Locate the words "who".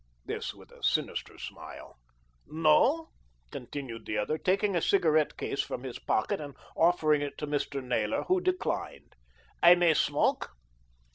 8.23-8.41